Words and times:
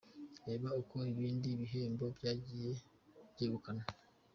Reba 0.45 0.69
uko 0.81 0.97
ibindi 1.13 1.49
bihembo 1.61 2.05
byagiye 2.17 2.71
byegukanwa:. 3.31 3.85